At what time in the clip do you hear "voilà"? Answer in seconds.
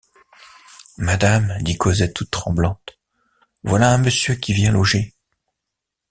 3.63-3.93